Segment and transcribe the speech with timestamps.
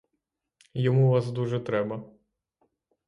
[0.73, 2.03] Йому вас дуже треба.